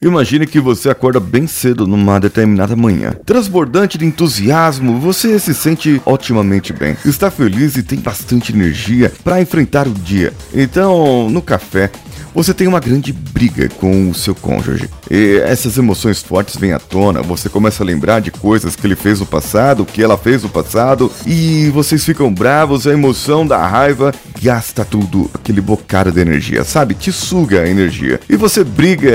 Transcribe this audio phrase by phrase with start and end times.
[0.00, 3.16] Imagine que você acorda bem cedo numa determinada manhã.
[3.26, 6.96] Transbordante de entusiasmo, você se sente otimamente bem.
[7.04, 10.32] Está feliz e tem bastante energia para enfrentar o dia.
[10.54, 11.90] Então, no café,
[12.38, 14.88] você tem uma grande briga com o seu cônjuge.
[15.10, 18.94] E essas emoções fortes vêm à tona, você começa a lembrar de coisas que ele
[18.94, 23.66] fez no passado, que ela fez no passado, e vocês ficam bravos, a emoção da
[23.66, 26.94] raiva gasta tudo, aquele bocado de energia, sabe?
[26.94, 28.20] Te suga a energia.
[28.28, 29.10] E você briga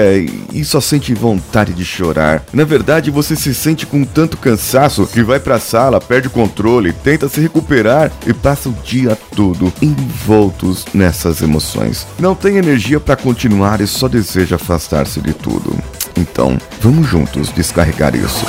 [0.52, 2.44] e só sente vontade de chorar.
[2.52, 6.92] Na verdade, você se sente com tanto cansaço que vai pra sala, perde o controle,
[6.92, 12.06] tenta se recuperar e passa o dia todo envoltos nessas emoções.
[12.20, 15.78] Não tem energia para continuar e só deseja afastar-se de tudo.
[16.16, 18.46] Então, vamos juntos descarregar isso.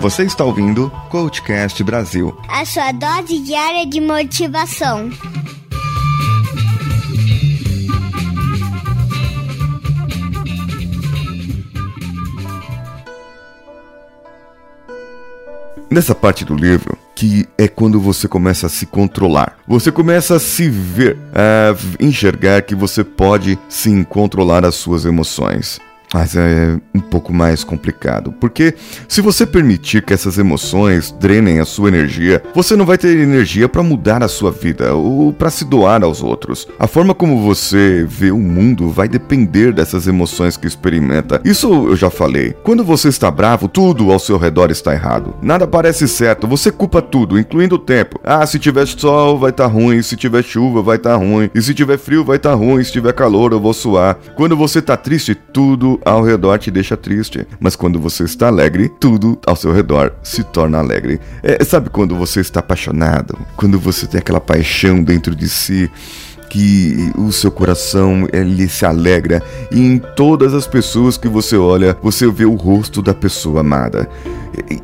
[0.00, 5.10] Você está ouvindo Coachcast Brasil a sua dose diária de motivação.
[15.90, 19.56] Nessa parte do livro, que é quando você começa a se controlar.
[19.68, 25.78] Você começa a se ver, a enxergar que você pode sim controlar as suas emoções.
[26.12, 28.74] Mas é um pouco mais complicado, porque
[29.08, 33.68] se você permitir que essas emoções drenem a sua energia, você não vai ter energia
[33.68, 36.68] para mudar a sua vida ou para se doar aos outros.
[36.78, 41.40] A forma como você vê o mundo vai depender dessas emoções que experimenta.
[41.44, 42.54] Isso eu já falei.
[42.62, 45.34] Quando você está bravo, tudo ao seu redor está errado.
[45.42, 48.20] Nada parece certo, você culpa tudo, incluindo o tempo.
[48.22, 51.50] Ah, se tiver sol vai estar tá ruim, se tiver chuva vai estar tá ruim,
[51.54, 54.18] e se tiver frio vai estar tá ruim, se tiver calor eu vou suar.
[54.36, 58.88] Quando você está triste, tudo ao redor te deixa triste, mas quando você está alegre,
[58.88, 61.20] tudo ao seu redor se torna alegre.
[61.42, 63.38] É, sabe quando você está apaixonado?
[63.56, 65.90] Quando você tem aquela paixão dentro de si?
[66.52, 71.96] Que o seu coração ele se alegra e em todas as pessoas que você olha,
[72.02, 74.06] você vê o rosto da pessoa amada.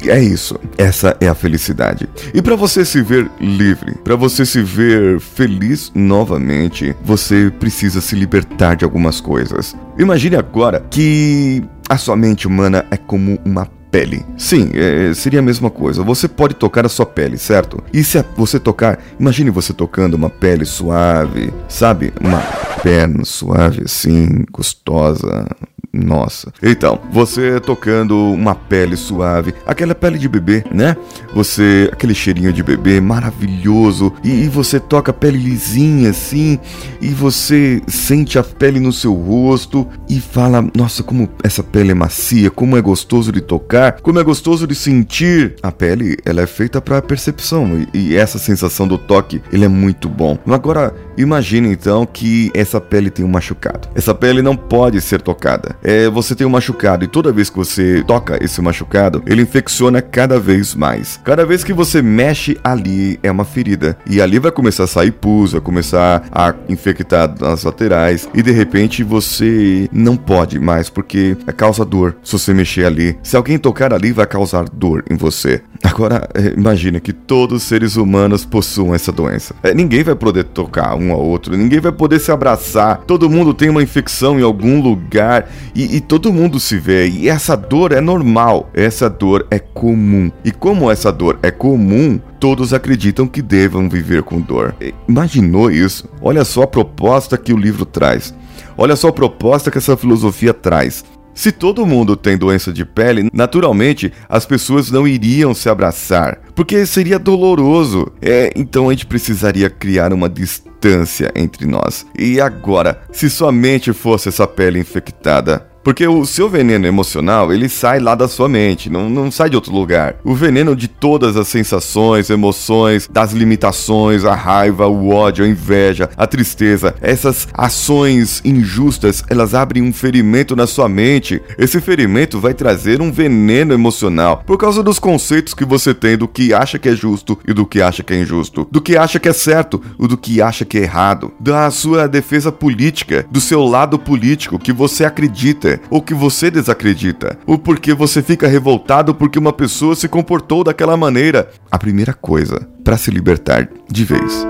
[0.06, 2.08] É isso, essa é a felicidade.
[2.32, 8.16] E para você se ver livre, para você se ver feliz novamente, você precisa se
[8.16, 9.76] libertar de algumas coisas.
[9.98, 14.24] Imagine agora que a sua mente humana é como uma pele.
[14.36, 16.02] Sim, é, seria a mesma coisa.
[16.02, 17.82] Você pode tocar a sua pele, certo?
[17.92, 22.12] E se você tocar, imagine você tocando uma pele suave, sabe?
[22.20, 22.40] Uma
[22.82, 25.46] perna suave assim, gostosa,
[25.92, 26.52] nossa.
[26.62, 30.96] Então, você tocando uma pele suave, aquela pele de bebê, né?
[31.34, 36.58] Você, aquele cheirinho de bebê maravilhoso, e, e, você toca a pele lisinha assim,
[37.00, 41.94] e você sente a pele no seu rosto e fala: Nossa, como essa pele é
[41.94, 45.56] macia, como é gostoso de tocar, como é gostoso de sentir.
[45.62, 49.68] A pele, ela é feita para percepção, e, e essa sensação do toque, ele é
[49.68, 50.38] muito bom.
[50.46, 53.88] Agora, imagine então que essa pele tem um machucado.
[53.94, 57.56] Essa pele não pode ser tocada é, você tem um machucado e toda vez que
[57.56, 61.18] você toca esse machucado, ele infecciona cada vez mais.
[61.24, 65.12] Cada vez que você mexe ali é uma ferida e ali vai começar a sair
[65.12, 71.34] pus, vai começar a infectar as laterais e de repente você não pode mais porque
[71.46, 73.16] é causa dor se você mexer ali.
[73.22, 75.62] Se alguém tocar ali vai causar dor em você.
[75.82, 79.54] Agora é, imagine que todos os seres humanos possuam essa doença.
[79.62, 82.98] É, ninguém vai poder tocar um ao outro, ninguém vai poder se abraçar.
[83.06, 87.08] Todo mundo tem uma infecção em algum lugar e, e, todo mundo se vê.
[87.08, 90.28] E essa dor é normal, essa dor é comum.
[90.44, 94.74] E como essa dor é comum, todos acreditam que devam viver com dor.
[95.08, 96.08] Imaginou isso?
[96.20, 98.34] Olha só a proposta que o livro traz.
[98.76, 101.04] Olha só a proposta que essa filosofia traz.
[101.38, 106.84] Se todo mundo tem doença de pele, naturalmente as pessoas não iriam se abraçar, porque
[106.84, 108.10] seria doloroso.
[108.20, 112.04] É, então a gente precisaria criar uma distância entre nós.
[112.18, 117.98] E agora, se somente fosse essa pele infectada, porque o seu veneno emocional, ele sai
[117.98, 120.16] lá da sua mente, não, não sai de outro lugar.
[120.22, 126.10] O veneno de todas as sensações, emoções, das limitações, a raiva, o ódio, a inveja,
[126.14, 131.40] a tristeza, essas ações injustas, elas abrem um ferimento na sua mente.
[131.56, 136.28] Esse ferimento vai trazer um veneno emocional por causa dos conceitos que você tem do
[136.28, 139.18] que acha que é justo e do que acha que é injusto, do que acha
[139.18, 143.40] que é certo e do que acha que é errado, da sua defesa política, do
[143.40, 149.14] seu lado político que você acredita ou que você desacredita, ou porque você fica revoltado
[149.14, 151.50] porque uma pessoa se comportou daquela maneira.
[151.70, 154.46] A primeira coisa para se libertar de vez.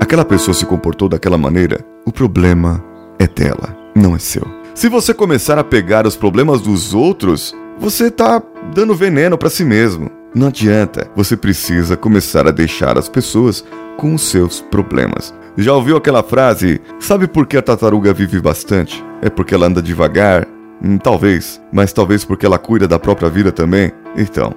[0.00, 2.82] Aquela pessoa se comportou daquela maneira, o problema
[3.18, 4.46] é dela, não é seu.
[4.74, 8.42] Se você começar a pegar os problemas dos outros, você está
[8.74, 10.19] dando veneno para si mesmo.
[10.34, 13.64] Não adianta, você precisa começar a deixar as pessoas
[13.96, 15.34] com os seus problemas.
[15.56, 16.80] Já ouviu aquela frase?
[16.98, 19.04] Sabe por que a tartaruga vive bastante?
[19.20, 20.46] É porque ela anda devagar
[20.82, 23.92] Hum, talvez, mas talvez porque ela cuida da própria vida também.
[24.16, 24.54] Então,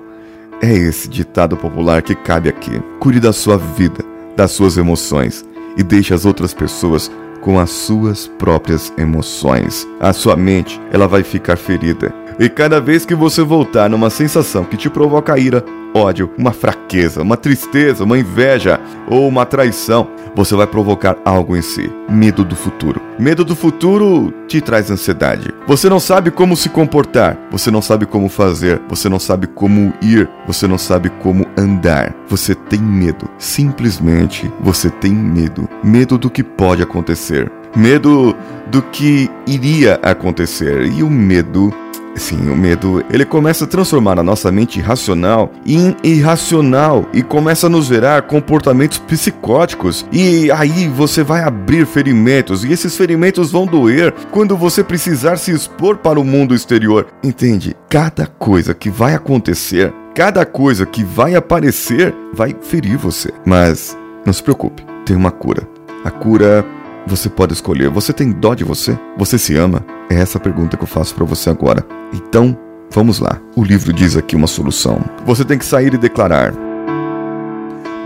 [0.62, 2.82] é esse ditado popular que cabe aqui.
[3.00, 4.04] Cuide da sua vida,
[4.36, 7.12] das suas emoções e deixe as outras pessoas
[7.42, 9.86] com as suas próprias emoções.
[10.00, 12.14] A sua mente, ela vai ficar ferida.
[12.40, 15.64] E cada vez que você voltar numa sensação que te provoca ira,
[15.94, 21.62] ódio, uma fraqueza, uma tristeza, uma inveja ou uma traição, você vai provocar algo em
[21.62, 21.92] si.
[22.10, 23.00] Medo do futuro.
[23.20, 25.54] Medo do futuro te traz ansiedade.
[25.68, 29.94] Você não sabe como se comportar, você não sabe como fazer, você não sabe como
[30.02, 32.14] ir, você não sabe como andar.
[32.28, 33.30] Você tem medo.
[33.38, 35.70] Simplesmente você tem medo.
[35.84, 37.52] Medo do que pode acontecer.
[37.76, 38.36] Medo
[38.68, 40.92] do que iria acontecer.
[40.92, 41.74] E o medo
[42.16, 47.68] Sim, o medo, ele começa a transformar a nossa mente racional em irracional e começa
[47.68, 50.06] a nos gerar comportamentos psicóticos.
[50.12, 55.52] E aí você vai abrir ferimentos e esses ferimentos vão doer quando você precisar se
[55.52, 57.08] expor para o mundo exterior.
[57.24, 57.76] Entende?
[57.90, 63.32] Cada coisa que vai acontecer, cada coisa que vai aparecer vai ferir você.
[63.46, 65.68] Mas não se preocupe, tem uma cura.
[66.06, 66.66] A cura
[67.06, 67.90] você pode escolher.
[67.90, 68.98] Você tem dó de você?
[69.18, 69.86] Você se ama?
[70.10, 71.86] É essa a pergunta que eu faço para você agora.
[72.14, 72.58] Então,
[72.92, 73.40] vamos lá.
[73.56, 75.02] O livro diz aqui uma solução.
[75.26, 76.54] Você tem que sair e declarar: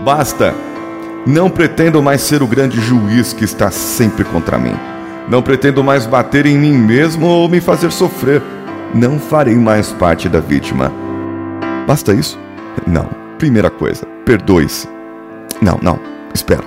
[0.04, 0.54] Basta!
[1.26, 4.74] Não pretendo mais ser o grande juiz que está sempre contra mim.
[5.28, 8.42] Não pretendo mais bater em mim mesmo ou me fazer sofrer.
[8.94, 10.90] Não farei mais parte da vítima.
[11.86, 12.38] Basta isso?
[12.86, 13.08] Não.
[13.38, 14.88] Primeira coisa, perdoe-se.
[15.60, 15.98] Não, não.
[16.34, 16.64] Espera.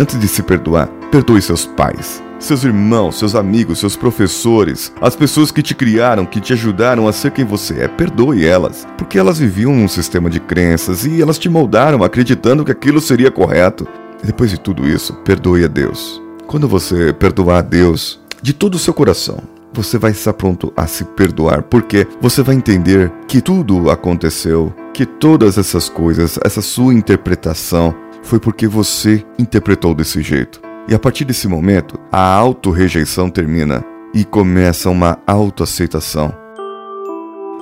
[0.00, 5.52] Antes de se perdoar, perdoe seus pais, seus irmãos, seus amigos, seus professores, as pessoas
[5.52, 7.86] que te criaram, que te ajudaram a ser quem você é.
[7.86, 12.72] Perdoe elas, porque elas viviam num sistema de crenças e elas te moldaram acreditando que
[12.72, 13.86] aquilo seria correto.
[14.24, 16.20] Depois de tudo isso, perdoe a Deus.
[16.48, 19.38] Quando você perdoar a Deus de todo o seu coração,
[19.72, 25.06] você vai estar pronto a se perdoar, porque você vai entender que tudo aconteceu, que
[25.06, 27.94] todas essas coisas, essa sua interpretação,
[28.24, 30.63] foi porque você interpretou desse jeito.
[30.86, 36.32] E a partir desse momento, a auto-rejeição termina e começa uma autoaceitação.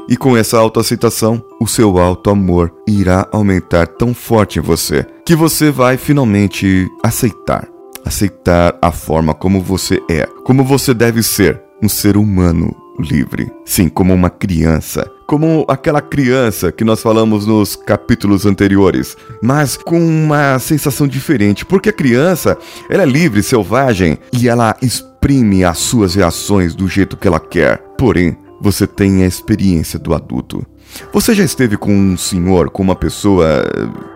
[0.08, 5.70] E com essa autoaceitação, o seu auto-amor irá aumentar tão forte em você que você
[5.70, 7.68] vai finalmente aceitar.
[8.04, 13.50] Aceitar a forma como você é, como você deve ser, um ser humano livre.
[13.64, 15.08] Sim, como uma criança.
[15.32, 21.88] Como aquela criança que nós falamos nos capítulos anteriores, mas com uma sensação diferente, porque
[21.88, 22.58] a criança,
[22.90, 27.78] ela é livre, selvagem e ela exprime as suas reações do jeito que ela quer.
[27.96, 30.66] Porém, você tem a experiência do adulto.
[31.14, 33.64] Você já esteve com um senhor, com uma pessoa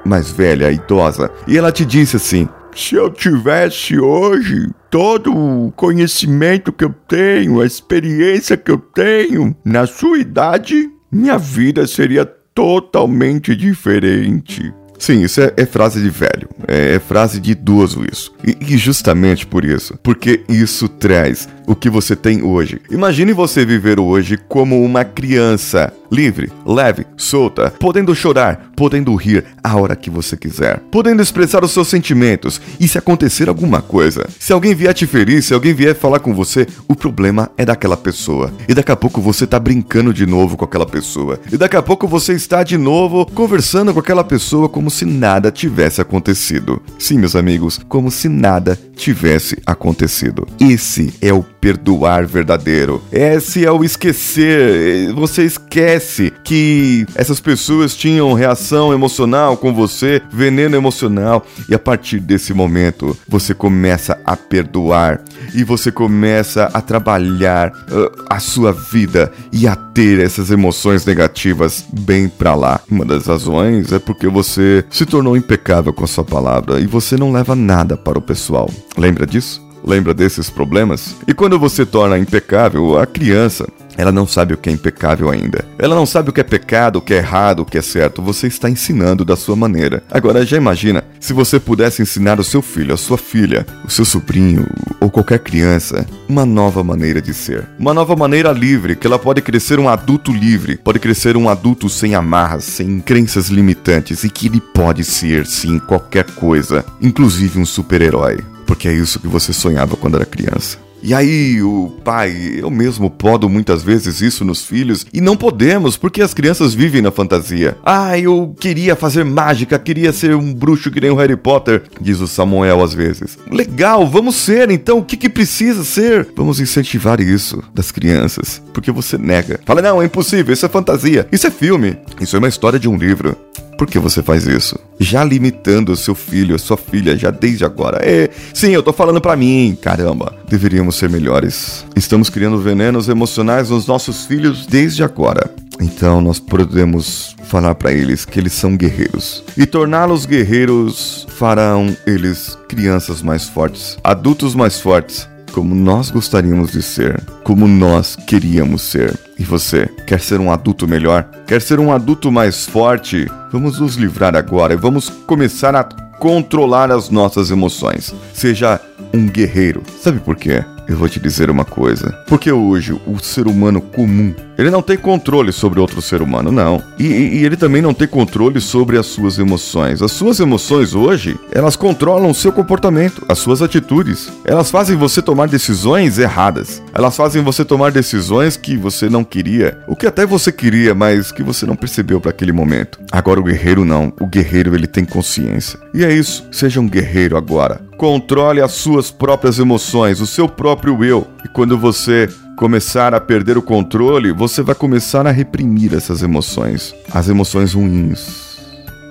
[0.04, 6.70] mais velha, idosa, e ela te disse assim: se eu tivesse hoje todo o conhecimento
[6.70, 12.24] que eu tenho, a experiência que eu tenho, na sua idade, minha vida seria
[12.54, 14.72] totalmente diferente.
[14.98, 18.32] Sim, isso é, é, frase de velho, é, é, frase de idoso isso.
[18.44, 22.80] E, e, justamente por isso, porque isso traz o que você tem hoje.
[22.90, 29.76] Imagine você viver hoje como uma criança, livre, leve, solta, podendo chorar, podendo rir a
[29.76, 32.60] hora que você quiser, podendo expressar os seus sentimentos.
[32.78, 36.34] E se acontecer alguma coisa, se alguém vier te ferir, se alguém vier falar com
[36.34, 38.52] você, o problema é daquela pessoa.
[38.68, 41.40] E daqui a pouco você tá brincando de novo com aquela pessoa.
[41.52, 45.50] E daqui a pouco você está de novo conversando com aquela pessoa como se nada
[45.50, 46.82] tivesse acontecido.
[46.98, 50.46] Sim, meus amigos, como se nada tivesse acontecido.
[50.60, 53.02] Esse é o perdoar verdadeiro.
[53.10, 55.12] Esse é o esquecer.
[55.14, 62.20] Você esquece que essas pessoas tinham reação emocional com você, veneno emocional, e a partir
[62.20, 65.20] desse momento você começa a perdoar
[65.56, 71.84] e você começa a trabalhar uh, a sua vida e a ter essas emoções negativas
[71.92, 72.80] bem para lá.
[72.88, 77.16] Uma das razões é porque você se tornou impecável com a sua palavra e você
[77.16, 78.70] não leva nada para o pessoal.
[78.96, 79.65] Lembra disso?
[79.86, 81.14] Lembra desses problemas?
[81.28, 85.64] E quando você torna impecável a criança, ela não sabe o que é impecável ainda.
[85.78, 88.20] Ela não sabe o que é pecado, o que é errado, o que é certo.
[88.20, 90.02] Você está ensinando da sua maneira.
[90.10, 94.04] Agora já imagina se você pudesse ensinar o seu filho, a sua filha, o seu
[94.04, 94.66] sobrinho
[95.00, 97.66] ou qualquer criança uma nova maneira de ser.
[97.78, 101.88] Uma nova maneira livre, que ela pode crescer um adulto livre, pode crescer um adulto
[101.88, 107.64] sem amarras, sem crenças limitantes e que ele pode ser sim qualquer coisa, inclusive um
[107.64, 110.78] super-herói porque é isso que você sonhava quando era criança.
[111.02, 115.96] E aí, o pai, eu mesmo podo muitas vezes isso nos filhos e não podemos
[115.96, 117.76] porque as crianças vivem na fantasia.
[117.84, 122.20] Ah, eu queria fazer mágica, queria ser um bruxo que nem o Harry Potter, diz
[122.20, 123.38] o Samuel às vezes.
[123.50, 126.26] Legal, vamos ser então, o que, que precisa ser?
[126.34, 129.60] Vamos incentivar isso das crianças, porque você nega.
[129.64, 132.88] Fala, não, é impossível, isso é fantasia, isso é filme, isso é uma história de
[132.88, 133.36] um livro.
[133.76, 134.78] Por que você faz isso?
[134.98, 137.98] Já limitando o seu filho, a sua filha, já desde agora.
[138.02, 140.34] É, sim, eu tô falando para mim, caramba.
[140.48, 141.84] Deveríamos ser melhores.
[141.94, 145.50] Estamos criando venenos emocionais nos nossos filhos desde agora.
[145.80, 149.44] Então nós podemos falar para eles que eles são guerreiros.
[149.56, 156.82] E torná-los guerreiros farão eles crianças mais fortes, adultos mais fortes, como nós gostaríamos de
[156.82, 159.18] ser, como nós queríamos ser.
[159.38, 161.26] E você, quer ser um adulto melhor?
[161.46, 163.26] Quer ser um adulto mais forte?
[163.50, 165.82] Vamos nos livrar agora e vamos começar a
[166.18, 168.14] controlar as nossas emoções.
[168.34, 168.78] Seja
[169.14, 169.82] um guerreiro.
[169.98, 170.62] Sabe por quê?
[170.88, 172.12] Eu vou te dizer uma coisa.
[172.26, 176.82] Porque hoje o ser humano comum ele não tem controle sobre outro ser humano, não.
[176.98, 180.00] E, e, ele também não tem controle sobre as suas emoções.
[180.00, 184.32] As suas emoções hoje, elas controlam o seu comportamento, as suas atitudes.
[184.44, 186.82] Elas fazem você tomar decisões erradas.
[186.94, 191.30] Elas fazem você tomar decisões que você não queria, o que até você queria, mas
[191.30, 192.98] que você não percebeu para aquele momento.
[193.12, 194.12] Agora o guerreiro não.
[194.18, 195.78] O guerreiro ele tem consciência.
[195.92, 196.46] E é isso.
[196.50, 197.80] Seja um guerreiro agora.
[197.98, 201.26] Controle as suas próprias emoções, o seu próprio eu.
[201.44, 206.94] E quando você começar a perder o controle, você vai começar a reprimir essas emoções,
[207.12, 208.56] as emoções ruins.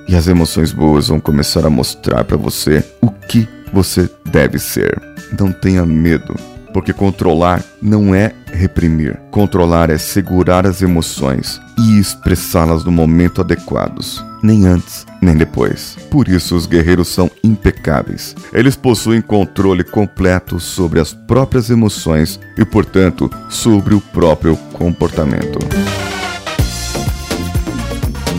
[0.07, 4.99] E as emoções boas vão começar a mostrar para você o que você deve ser.
[5.39, 6.35] Não tenha medo,
[6.73, 9.19] porque controlar não é reprimir.
[9.31, 15.97] Controlar é segurar as emoções e expressá-las no momento adequados, nem antes nem depois.
[16.09, 18.35] Por isso os guerreiros são impecáveis.
[18.53, 25.59] Eles possuem controle completo sobre as próprias emoções e, portanto, sobre o próprio comportamento.